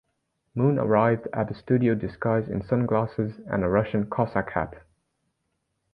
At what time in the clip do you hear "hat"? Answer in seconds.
4.49-4.81